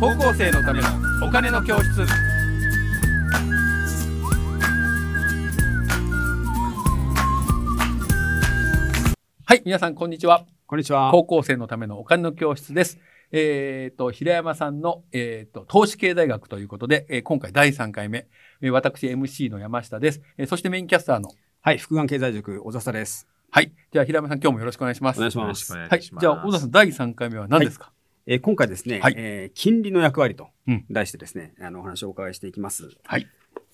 [0.00, 0.88] 高校生のための
[1.26, 2.04] お金の教室
[9.46, 11.10] はい皆さんこんにちはこんにちは。
[11.12, 12.98] 高校生のためのお金の教室です
[13.32, 18.26] えっ、と平山さんの、えー、と投資経済学ということで、えー今回第3回目、
[18.60, 21.30] えー私 MC の山下です、えーそしてメインキャスターの
[21.60, 23.26] はい、福眼経済塾、小笹です。
[23.50, 25.78] はいじゃあ平山さん今日もよろしくお願いしますお願いしまよろしくおす。
[25.78, 26.22] はい願いします。
[26.22, 27.92] じゃあ小田さん第3回目は何ですか、
[28.26, 32.88] えー今回ですね、はいえー金利の役割とうん題してですね、あのお話をお伺いしていきます。
[33.04, 33.26] はい。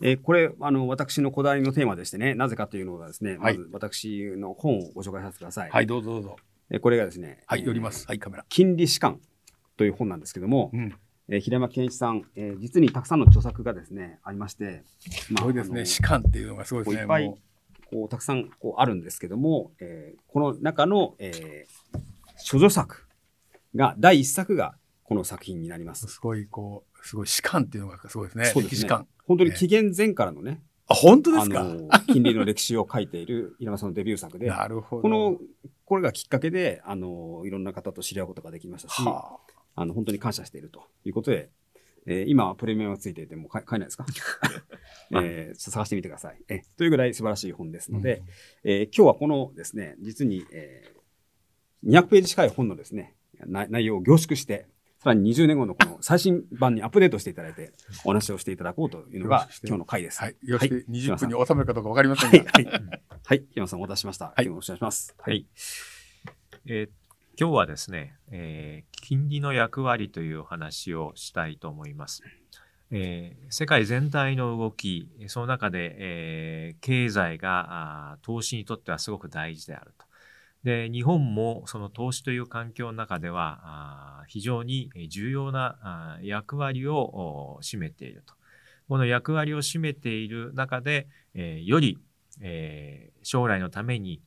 [0.02, 5.70] えーこれ、あの、私のこだわりのテーマでしてね、なぜかというのがですね、はいまず私の本をご紹介させてください。
[5.70, 6.36] はい、どうぞどうぞ
[6.70, 9.20] えーこれがですね、はいえー寄りますはいカメラ金利士官
[9.76, 10.95] という本なんですけども、うん
[11.28, 15.84] えー平山健一さん、えー実にたくさんの著作がですね、ありまして、すごいですね。
[15.84, 17.02] 士官っていうのがすごいですね。
[17.02, 17.38] いっぱいも
[17.88, 23.06] こうたくさんこうあるんですけども、えーこの中の、えー、処女作
[23.74, 24.74] が第一作が
[25.05, 26.06] この作品になります。
[26.06, 28.45] うすごい、こう、すごい士官っていうのがすごいですね。
[28.46, 29.07] そうですね歴史官。
[29.27, 31.62] 本当に紀元前からのね、あ、本当であすか？
[31.65, 35.02] の金利の歴史を書いている平山さんのデビュー作で、なるほど。
[35.02, 35.38] この
[35.85, 39.38] これがきっかけであのいろんな方と知り合うことができましたし、は
[39.77, 41.51] あの本当に感謝しているということで、
[42.07, 44.07] えー今はプレミアムがついていても買え買えないですか、
[45.23, 46.40] えー探してみてください。
[46.49, 48.23] えというぐらい素晴らしい本ですあので、
[48.65, 51.01] えー今日はこのですね、実に、えー
[51.82, 53.10] 200ページ近い本のですね、な
[53.46, 54.66] 内容を凝縮して、
[54.99, 57.73] さらに20年後のこの最新版にアップデートしていただいて、
[58.05, 60.21] お話をしていただこうというのが今日の回です。
[60.21, 60.37] はい。
[60.43, 62.51] よし、はい20分に収めるかどうかわかりませんはい、が。
[62.52, 62.66] はい。
[63.24, 64.27] はい、山さんお待たせしました。
[64.27, 65.15] い今日もお願いします。
[65.19, 65.47] ははい。
[66.66, 67.00] えー
[67.38, 72.22] 今日はですね、えー金利の役割というお話をしたいと思います。
[72.91, 80.05] えー世界全体の動き、その中で、えー経済があー投資にとってはすごく大事であると。
[80.64, 88.34] で、日本もその投資という環境の中では非常に重要な役割を占めていると。
[88.88, 91.08] この役割を占めている中で、
[91.64, 91.98] より、
[93.22, 94.20] 将来のために、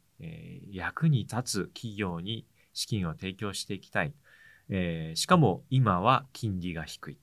[0.72, 4.13] 役に立つ企業に資金を提供していきたい。
[5.16, 7.17] しかも今は金利が低い。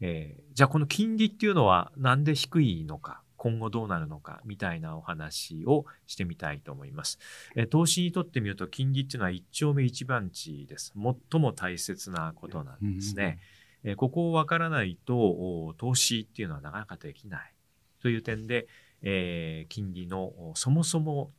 [0.00, 7.18] じゃあこの金利っていうのはなんで低いのか、今後どうなるのかみたいなお話をしてみたいと思います。
[7.56, 10.92] えー投資にとってみると金利っていうのは一丁目一番地です。
[11.30, 13.38] 最も大切なことなんですね。
[13.84, 17.54] えーここをわからないとお投資っていうのはなかなかできない
[18.02, 18.66] という点で、
[19.02, 21.30] えー金利のおそもそも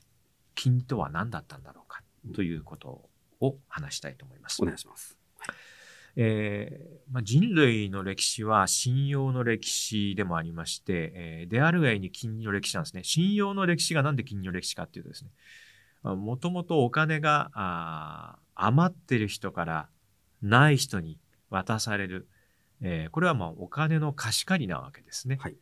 [0.55, 2.01] 金利とは何だったんだろうか
[2.33, 3.09] ということ
[3.41, 4.65] を話したいと思いますお。
[4.65, 5.17] 願いします。
[6.15, 13.03] えーまあ、人類の歴史は信用の歴史でもありまして、えーであるがゆえに金利の歴史なんですね。
[13.03, 15.31] 信用の歴史がなんで金利の歴史かっていうとですね、
[16.03, 19.89] もともとお金が余ってる人から
[20.41, 22.27] ない人に渡される、
[22.81, 25.37] えーこれはまあお金の貸し借りなわけですね。
[25.39, 25.55] はい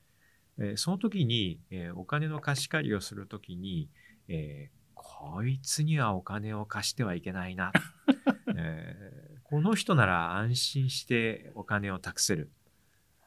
[0.59, 3.89] えーその時に、えーお金の貸し借りをするときに、
[4.27, 7.71] えーこいつにはお金を貸してはいけないな。
[8.57, 12.51] えーこの人なら安心してお金を託せる。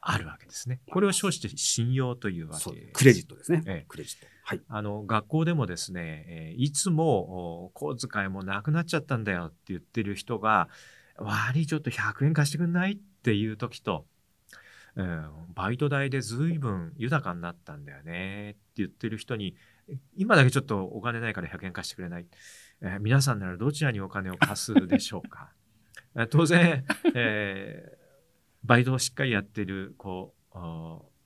[0.03, 0.81] あるわけですね。
[0.91, 3.62] これを称して信用というわそうけクレジットですね。
[3.66, 4.26] ええクレジット。
[4.44, 4.62] はい。
[4.69, 10.69] あの、学校でもですね、えーいつも、お小遣いもなくなっちゃったんだよって言ってる人が、
[11.19, 14.06] 悪い、ちょっと100円貸してくんないっていう時と、
[14.97, 19.54] うんバイト代で随分豊かになったんだよねって言ってる人に、
[20.16, 22.26] 今だけちょっとお金ないから100円貸してくれない。
[22.81, 25.50] えー皆さんならどちらにお金を貸すでしょうか？
[25.52, 25.59] えー
[26.31, 26.84] 当然、
[27.15, 28.00] えー
[28.62, 30.59] バイトをしっかりやってる、こう、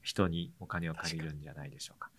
[0.03, 2.13] 人にお金を借りるんじゃないでしょうか。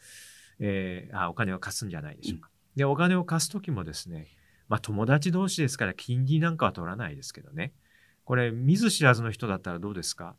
[0.59, 2.49] えーあ、お金を貸すんじゃないでしょうか。
[2.75, 4.27] で、お金を貸すときもですね、
[4.67, 7.73] まあ友達同士ですから金利なんかは取らないですけどね。
[8.25, 10.35] これ、見ず知らずの人だったらどうですか？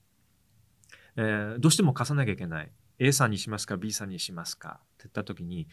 [1.17, 2.71] えーどうしても貸さなきゃいけない。
[2.99, 5.69] A さんにしますか ?B さんにしますかって言ったときに、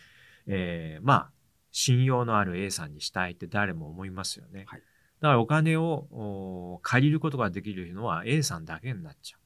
[0.48, 1.32] えーまあ、
[1.72, 4.64] 信用のある A さんにしたいって誰も思いますよね。
[4.68, 4.84] はい
[5.24, 9.40] だからお金をお借りることができるのは A さんだけになっちゃう。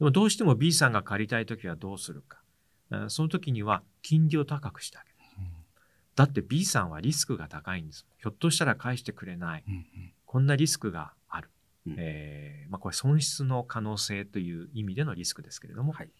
[0.00, 2.42] でもどうしても B さんが借りたいときはどうするか。
[2.92, 5.16] えーその時には金利を高くしてあげる。
[6.14, 8.06] だって B さんはリスクが高いんです。
[8.18, 9.64] ひょっとしたら返してくれない。
[9.66, 9.84] うんうん
[10.26, 11.48] こんなリスクがある。
[11.86, 16.10] うんえーまあ、これ損失の可能性という意味でのリスクですけれども、はい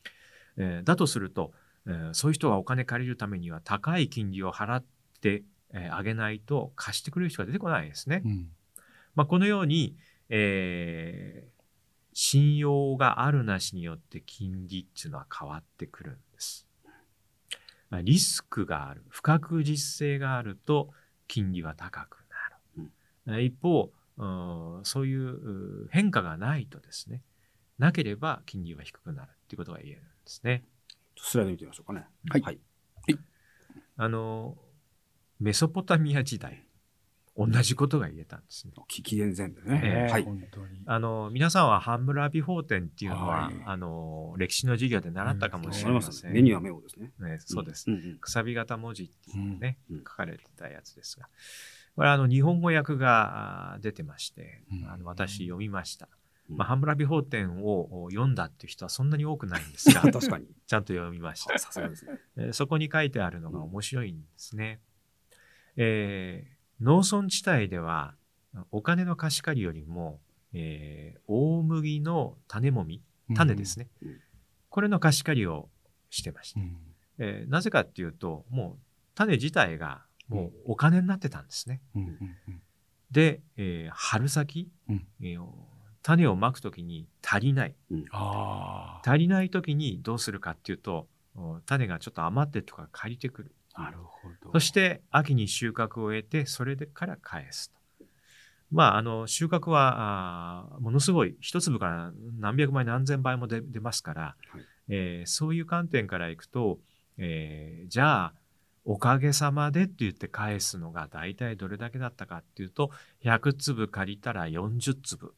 [0.56, 1.52] えーだとすると、
[1.86, 4.84] えーそういう人がお金借りるためには高い金利を払っ
[5.20, 5.42] て、
[5.74, 8.22] えーあげないと貸してくれる人が出てこないですね。
[8.24, 8.48] うん
[9.18, 9.96] まあ、このように、
[10.28, 11.58] えー
[12.20, 16.66] 信用があるなしによって金利っていうのは変わってくるんです。
[17.90, 20.90] まあリスクがある、不確実性があると
[21.28, 22.24] 金利は高く
[23.28, 23.44] なる。
[23.44, 24.24] 一方、う
[24.80, 27.22] んそういうう変化がないとですね、
[27.78, 30.64] なければ金利は低くなるっていうことが言えるんですね。
[31.16, 32.04] スライド見てみましょうかね。
[32.30, 32.58] はいはい。
[33.96, 34.58] あの、
[35.38, 36.64] メソポタミア時代、
[37.38, 38.72] 同じことが言えたんですね。
[38.88, 39.80] き紀元前でね。
[39.84, 40.24] ええはい。
[40.24, 40.82] 本当に。
[40.86, 46.32] あの、皆さんはハンムラビ法典っていうのは、はいあの、歴史の授業で習ったかもしありまれますせん。
[46.32, 46.34] ね。
[46.34, 47.12] 目には目をですね。
[47.20, 47.88] ね、そうです。
[47.88, 51.28] んんくさび型文字っていうのがね、うん書かれてたやつですが、
[51.94, 56.08] これはあの日本語訳が出てまして、うんあの私読みました。
[56.50, 60.46] うんまあ、ハンムラビ法典をお読んだっていう人はそんなに多くないんですが、 確かに。
[60.66, 61.58] ちゃんと読みました。
[61.58, 62.18] さすがですね。
[62.36, 64.80] えーそこに書いてあるのが面白いんですね。
[65.76, 68.14] えー農村地帯では
[68.70, 70.20] お金の貸し借りよりも、
[70.52, 73.02] えー大麦の種もみ、
[73.34, 73.88] 種ですね。
[74.02, 74.20] うん
[74.70, 75.70] これの貸し借りを
[76.10, 76.60] してました。
[76.60, 76.76] うん。
[77.18, 78.82] えーなぜかっていうと、もう
[79.14, 81.80] 種自体がもうお金になってたんですね。
[81.94, 82.08] うんうん
[82.48, 82.62] うん
[83.10, 85.44] で、えー春先、うんえー
[86.02, 87.74] 種をまくときに足りない。
[89.04, 93.54] 足りないときにどうするかっていうと、お種がちょっと余ってるとか借りてくる。
[93.78, 94.52] なるほど。
[94.52, 97.78] そして秋に収穫を得て、それでから返すと。
[98.70, 106.78] まあ、あの、収穫は、あーものすごい、一粒から何百倍何千倍も出出ますから、はいえーそういう観点からいくと、
[107.16, 108.32] えーじゃあ、
[108.84, 112.90] おかげさまでって言って返すのが大体どれだけだったかっていうと、
[113.22, 115.34] 100粒借りたら40粒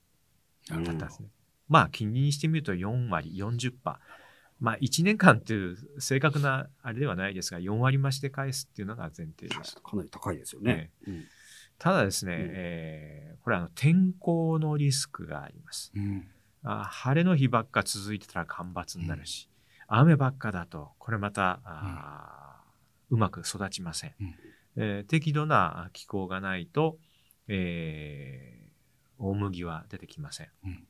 [0.68, 1.28] だったんですね。
[1.68, 3.72] まあ、金利にしてみると4割、40%。
[4.60, 9.76] まあ、1年間っていう正確なあれではないですが、4割増しで返すっていうのが前提です。
[9.82, 10.90] かなり高いですよね。
[11.06, 11.24] うん
[11.82, 15.90] ただですね、うんえーこれあの天候のリスクがあります。
[15.96, 16.26] うん。
[16.62, 19.48] あ晴れの日ばっか続いてたら干ばつになるし、
[19.86, 24.14] 雨ばっかだと、これまた、あーうまく育ちません。
[24.20, 24.34] うん
[24.76, 26.98] えー適度な気候がないと、
[27.48, 28.60] えー
[29.22, 30.48] 大麦は出てきません。
[30.64, 30.86] うん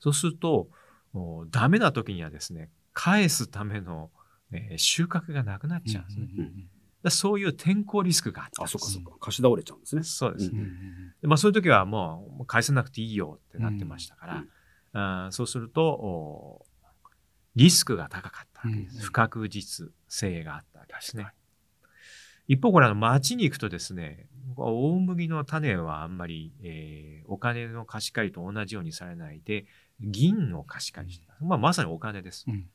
[0.00, 0.68] そうすると、
[1.14, 4.10] おダメな時にはですね、返すための、
[4.52, 6.26] えー収穫がなくなっちゃうんですね。
[6.26, 6.54] だか
[7.04, 8.68] らそういう天候リスクがあったんあ。
[8.68, 9.10] そっかそっか。
[9.20, 10.02] 貸し倒れちゃうんですね。
[10.02, 10.50] そうです。
[10.50, 14.48] うんうんうんでまあ、そういう時はもうもう返さなくていいよってなってましたから、うん
[14.92, 16.66] あーそうするとお
[17.56, 21.34] リスクが高かったわけです、うん不確実性があったわけですね確。
[22.48, 24.26] 一方これあの町に行くとですね
[24.56, 29.66] 大麦の種はあんまり、えーお金の貸し借りと同じようにされないで
[30.00, 32.66] 銀の貸し借りしてた、まあ、まさにお金です、うん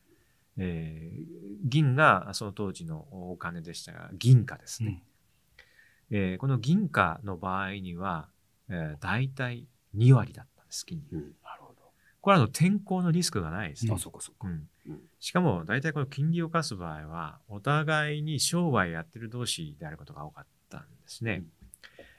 [0.57, 5.01] えー銀がその当時のお金でしたが銀貨ですね、
[6.11, 8.27] えーこの銀貨の場合には、
[8.69, 9.65] えー、大体
[9.95, 11.17] 2割だったんです、金利。
[11.17, 11.81] うんなるほど。
[12.21, 13.93] これはあの天候のリスクがないですね。
[13.95, 14.47] あ、そっかそっか。
[14.47, 21.43] うんうんしかも、大体この金利を課す場合は、お互いに商売やってる同士であることが多かったんですね。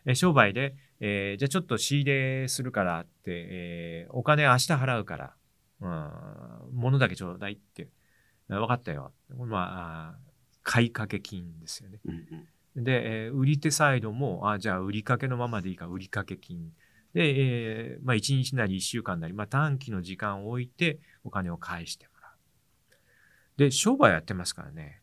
[0.07, 0.75] えー商売で、
[1.07, 5.35] えーじゃあちょっと仕入れするからって、えーお金明日払うから、
[5.81, 6.11] うん、
[6.73, 7.89] 物だけちょうだいって、
[8.49, 9.13] あ分かったよ。
[9.37, 10.19] まあ、
[10.63, 12.01] 買い掛け金ですよね。
[12.05, 12.15] うん
[12.77, 16.73] うんで、えー売り手サイドも、あ、じゃあ売りかけのままでいいか、売りかけ金。
[17.13, 17.23] で、
[17.93, 22.33] えーまあ、1日なり1週間なり、まあ、短期の時間を置いてお金を返してもらう。
[23.59, 25.01] で、商売やってますからね。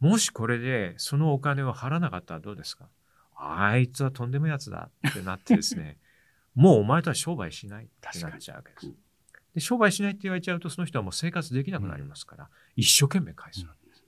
[0.00, 2.88] もしこれでそのお金を払わなかったらどうですか？
[3.44, 5.98] あいつはとんでもやつだってなってですね、
[6.54, 8.92] もうお前とは商売しないってなっちゃうわけです。
[9.54, 14.04] で、商売しないって言われちゃうと、その人はもう生活できなくなりますから、一生懸命返すわけです。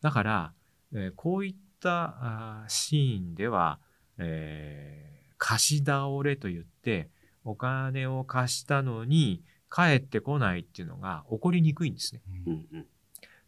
[0.00, 0.54] だから、
[0.92, 3.80] えーこういったあーシーンでは、
[4.18, 7.10] えー貸し倒れと言って、
[7.44, 12.22] お金を貸したのに返ってこないっていうのが起こりにくいんですね。
[12.46, 12.86] うんうん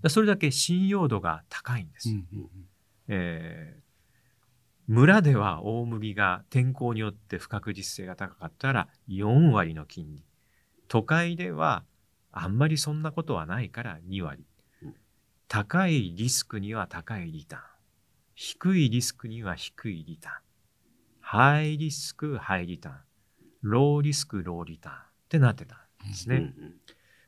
[0.01, 2.09] だそれだけ信用度が高いんです。
[2.11, 2.69] うんうん
[3.09, 3.90] えー
[4.91, 10.25] 村では大麦が天候によって不確実性が高かったら4割の金利。
[10.89, 11.85] 都会では
[12.33, 14.45] あんまりそんなことはないから2割
[14.83, 14.95] うん。
[15.47, 17.63] 高いリスクには高いリターン。
[18.35, 20.35] 低いリスクには低いリターン。
[21.21, 22.97] ハイリスク、ハイリターン。
[23.63, 26.53] ローリスク、ローリターンってなってたんですね。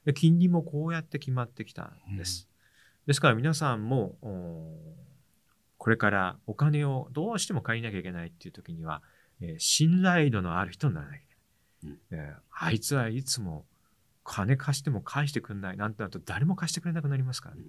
[0.04, 2.49] で金利もこうやって決まってきたんです。
[3.07, 5.12] ですから皆さんも、お
[5.83, 9.03] これからお金をどうしても借りなきゃいけないっていう時には、
[9.41, 11.27] えー信頼度のある人にならなきゃい
[11.81, 11.99] けない。
[12.12, 13.67] えーあいつはいつも
[14.23, 17.62] 金貸しても返してくんないなんてなると誰も貸してくれなくなりますからね。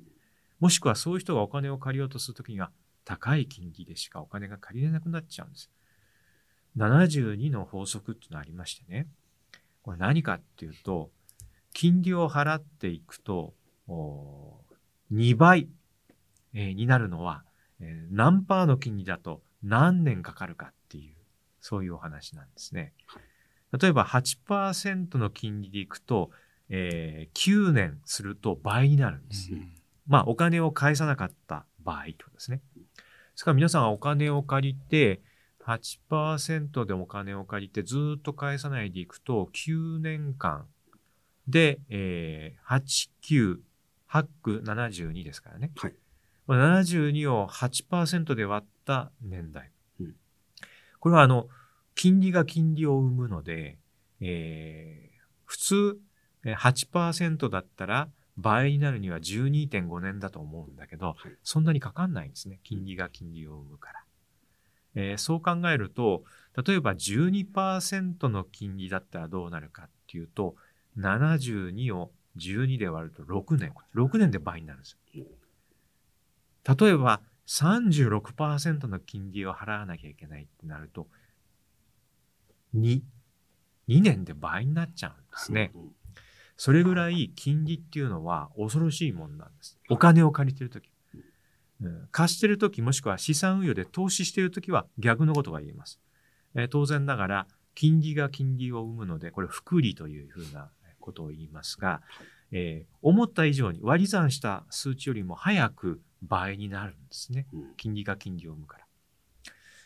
[0.60, 2.70] もしくはそういう人がお金を借りようとするときには
[3.03, 5.72] 高い金利でしかお金が借りれなくなっちゃうんです。
[6.77, 9.08] 72の法則っていうのがありましてね。
[9.82, 11.10] これ何かっていうと、
[11.74, 13.55] 金利を払っていくと、
[13.88, 14.62] お
[15.12, 15.67] 2倍、
[16.53, 17.43] えーになるのは、
[17.80, 21.15] えー何パーの金利だと何年かかるかっていう、
[21.62, 22.94] そういうお話なんですね。
[23.80, 26.32] 例えば8%の金利でいくと、
[26.70, 29.50] えー9年すると倍になるんです。
[30.08, 32.62] まあ、お金を返さなかった場合とですね。
[32.75, 32.92] で
[33.36, 35.22] すから皆さんはお金を借りて、
[35.65, 40.68] 8%でお金を借りてずーっと返さないでいくと、9年間
[41.48, 43.60] で、えー、8、9、
[44.10, 45.72] 8区72ですからね。
[45.77, 45.96] はい
[46.53, 49.72] まあ72を8%で割った年代。
[50.00, 50.15] うん
[51.00, 51.50] これはあの、
[51.95, 53.77] 金利が金利を生むので、
[54.22, 55.13] えー
[55.45, 55.98] 普通、
[56.45, 62.60] えー8%だったら倍になるには12.5年だと思うんだけど、はいそんなにかかんないんですね。
[62.63, 64.03] 金利が金利を生むから。
[64.95, 66.24] えーそう考えると、
[66.65, 70.55] 例えば12%の金利だったらどうなるかっていうと、
[70.98, 73.74] 72を12で割ると6年。
[73.95, 75.25] 6年で倍になるんですよ。
[76.67, 81.08] 例えば36%の金利を払わなきゃいけないってなると、
[82.75, 83.01] 2、
[83.88, 85.72] 2年で倍になっちゃうんですね。
[86.55, 89.77] それぐらい金利っていうのは恐ろしいもんなんです。
[89.89, 90.89] お金を借りてるとき。
[92.12, 96.00] 貸してるときもしくは資産運用で投資してるときは逆のことが言えます。
[96.55, 102.01] え当然ながら金利が金利を生むので、これ複利というふうなことを言いますが、
[102.53, 107.48] えー思った以上に割り算した数値よりも早く倍になるんですね。
[107.51, 108.86] うん金利が金利を生むから。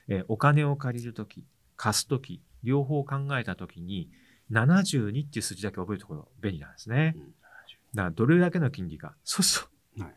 [0.09, 1.43] えーお金を借りるとき、
[1.75, 4.09] 貸すとき、両方考えたときに、
[4.51, 7.15] 72っていう数字だけ覚えるところ便利なんですね。
[7.17, 7.33] うん
[7.93, 9.15] だからどれだけの金利か。
[9.23, 9.65] そうそ
[9.97, 10.01] う。
[10.03, 10.13] はい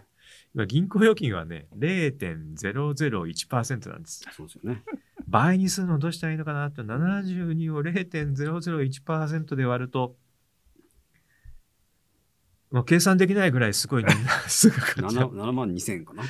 [0.52, 4.24] 今銀行預金はね、0.001%なんです。
[4.36, 4.82] そうですよね。
[5.28, 10.16] 倍にするのどうしたらいいのかなって、72を0.001%で割ると、
[12.70, 14.04] もう計算できないぐらいすごい
[14.48, 15.36] すぐかかっちゃ 7, う。
[15.36, 16.22] 7万2000かな。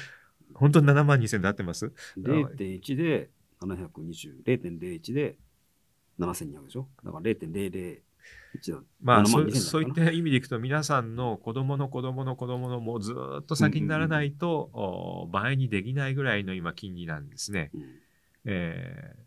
[0.54, 3.30] 本当に7万2000で合ってます？0.1で
[3.60, 5.36] 720、0.01で
[6.18, 6.88] 7200でしょ？
[7.04, 8.00] だから0.001
[8.72, 8.82] だ。
[9.00, 17.70] まあ、7そ万2000うそういだった意味でいくと、皆さんの子供の子供の子供のもうずーっと先にならないと、お倍にできないぐらいの今、金利なんですね。
[17.74, 17.82] うん
[18.46, 19.20] えー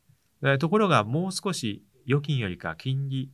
[0.43, 3.31] でところが、もう少し預金よりか金利、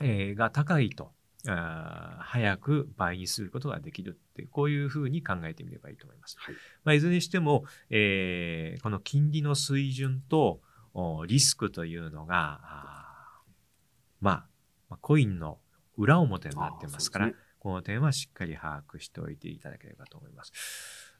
[0.00, 1.10] えーが高いと、
[1.48, 6.36] あー早く倍にすることができるって、こういうふうに考えてみればいいと思います。
[6.38, 10.60] はいまあ、いずれにしても、えーこの金利の水準と
[10.94, 13.52] おリスクというのが、あー
[14.20, 14.46] まあ、
[14.88, 15.58] まあコインの
[15.96, 20.52] 裏表になってますから、あーそうでこの点はしっかり把握しておいていただければと思います。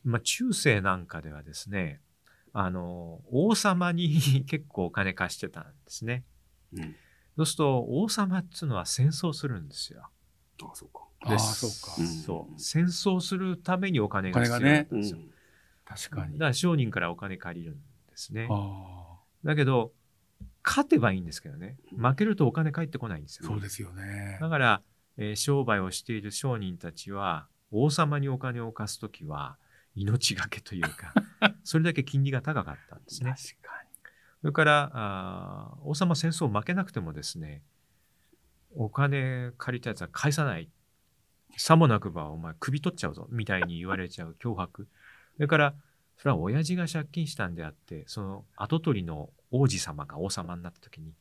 [0.02, 2.00] まあ、中世なんかではですね、
[2.52, 6.24] あの、王様に 結構お金貸してたんですね。
[6.74, 6.96] すね
[7.36, 10.10] そうすると、王様っていうのは戦争するんですよ。
[10.64, 10.68] うん。
[10.68, 11.00] ああ、そうか。
[11.52, 11.94] そうか。
[11.98, 12.60] うんそう。
[12.60, 15.18] 戦争するためにお金が必要なんですよ。
[15.18, 15.32] うん
[15.84, 16.32] 確かに。
[16.34, 17.80] だから商人からお金借りるんで
[18.16, 18.48] すね。
[18.50, 19.92] あだけど、
[20.64, 21.76] 勝てばいいんですけどね。
[21.96, 23.48] 負けるとお金返ってこないんですよ。
[23.50, 24.38] あ、そうですよね。
[24.40, 24.82] だから、
[25.18, 29.58] えー商売をしている商人たちは、王様にお金を貸すときは、
[29.94, 31.12] 命がけというか、
[31.64, 33.34] それだけ金利が高かったんですね。
[33.36, 33.72] 確か
[34.40, 37.62] それから、あー王様戦争負けなくてもですね、
[38.76, 40.68] お金借りたやつは返さない。
[41.56, 44.88] さもなくばお前首取っちゃうぞ、みたいに言われちゃう脅迫。
[45.36, 45.74] それから、
[46.18, 51.12] それは親父が借金したんであって、その跡取りの王子様が王様になった時に、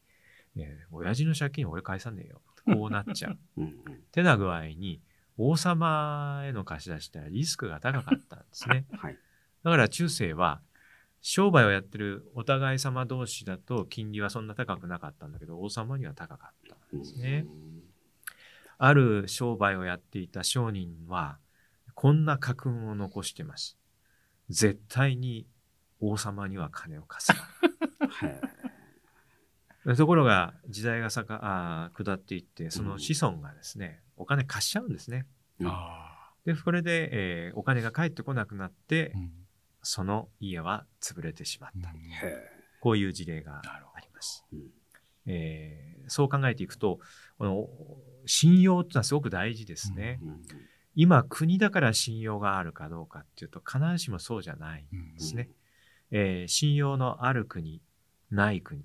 [0.58, 2.42] えー親父の借金俺返さねえよ。
[2.66, 3.38] こうなっちゃう。
[3.58, 5.02] うんな具合に、
[5.38, 8.86] 王様への貸し出しってリスクが高かったんですね。
[8.92, 9.18] はい。
[9.64, 10.62] だから中世は、
[11.22, 17.46] 商売をやってるお互い様同士だと金利はそんな高くなかったんだけど、王様には高かったんですね。
[18.78, 21.38] ある商売をやっていた商人は、
[21.94, 23.78] こんな家訓を残してます。
[24.50, 25.46] 絶対に
[26.00, 28.42] 王様には金を貸すはい。
[29.86, 29.96] な。
[29.96, 35.28] ところが、時代がさかあー下っていって、その子孫がですね、お金貸しちゃうんですね。
[35.60, 36.08] うんあ
[36.46, 39.20] で、これで、えーお金が返ってこなくなってあ。
[39.20, 39.32] う、ん
[39.84, 41.90] その家は潰れてしまった。
[41.90, 41.94] へ
[42.82, 44.46] こういう事例があります。
[45.26, 45.86] え。
[46.08, 47.00] ーそう考えていくと、
[47.38, 47.70] この
[48.26, 50.20] 信用っていうのはすごく大事ですね。
[50.22, 50.42] うん
[50.94, 55.50] 今、国だから信用があるかどうかっていうと、必ずしもそうじゃないうんですね。
[56.12, 57.82] えー信用のある国、
[58.30, 58.84] ない国。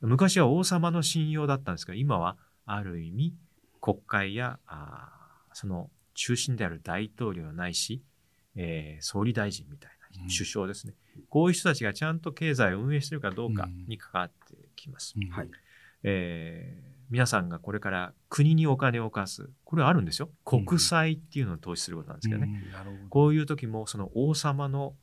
[0.00, 3.34] 昔は王様の信用だったんですけど、今はある意味、
[3.80, 8.00] 国会や、あーその中心である大統領ないし、
[8.54, 10.94] えー総理大臣みたいな、うん首相ですね。
[11.28, 15.14] こういう人たちがちゃんと経済を運営しているかどうかうんに関わってきます。
[15.16, 15.50] うんはい。
[16.02, 19.50] えー皆さんがこれから国にお金を貸す。
[19.64, 20.30] これはあるんですよ。
[20.44, 22.46] 国債っていうのを投資することなんですけどね。
[22.46, 24.94] うんどこういう時もその王様の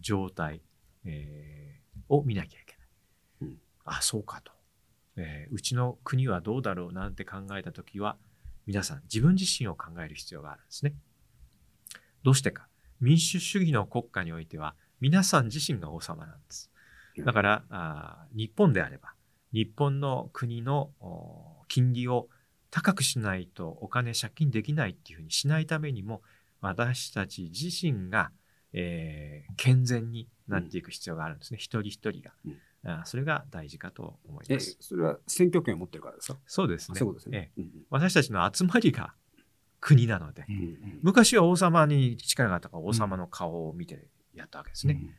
[0.00, 0.62] 状態、
[1.04, 3.50] えーを見なきゃいけない。
[3.50, 4.52] うんあ、そうかと、
[5.16, 8.16] えーうちの国はどうだろうなんて考えた時は、
[8.66, 10.94] 皆さん自分自身を考える必要があるんですね。
[12.22, 12.68] どうしてか。
[13.00, 16.70] 民主主義の国家においては皆さん自身が王様なんです。
[17.24, 19.14] だから、あ日本であれば、
[19.52, 20.90] 日本の国の
[21.68, 22.28] 金利を
[22.70, 26.22] 高くしないとお金借金できないっていうふうにしないためにも、
[26.60, 28.32] 私たち自身が、
[28.72, 31.56] えー、健全になっていく必要があるんですね。
[31.56, 33.04] うん、一人一人が、うん、あ。
[33.06, 34.76] それが大事かと思います。
[34.80, 36.38] それは選挙権を持ってるからですか？
[36.46, 36.98] そうですね。
[36.98, 39.14] そうですね、ええ私たちの集まりが
[39.86, 40.44] 国なので、
[41.00, 44.98] 昔は王様に力があったから王様の顔を見てやったわけですね。
[45.00, 45.10] うん、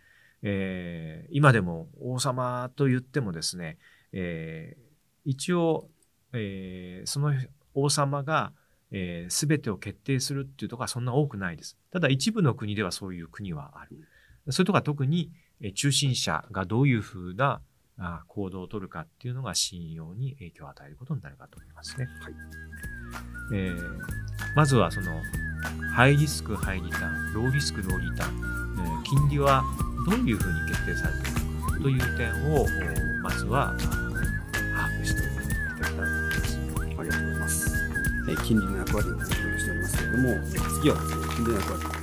[0.43, 3.77] えー、今でも王様と言ってもですね、
[4.11, 4.81] えー、
[5.23, 5.89] 一応、
[6.33, 7.33] えー、その
[7.75, 8.51] 王様が、
[8.91, 11.77] えー、全てを決定するっていうところはそんな多くないです。
[11.89, 14.05] ただ一部の国ではそういう国はある。
[14.49, 15.31] そういうところは特に、
[15.61, 17.61] えー、中心者がどういうふうなあ
[18.27, 22.07] 行動を取るかっていうのが信用に影響を与えることになるかと思いますね。
[22.21, 22.33] はい
[23.53, 25.11] えー、まずはその
[25.93, 29.63] ハイリスク、ハイリターン、ローリスク、ローリターン、えー、金利は
[30.05, 32.67] どういうふうに決定されているのかという点を
[33.23, 33.89] まずは把
[34.89, 36.01] 握しておいていただきたいと
[36.75, 36.99] 思います。
[36.99, 37.71] ありがとうございます。
[38.29, 40.29] えー、金利の役割を共有しておりますけれども、
[40.81, 40.97] 次は
[41.35, 41.96] 金利の役割